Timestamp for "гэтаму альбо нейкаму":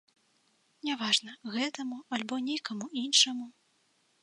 1.57-2.85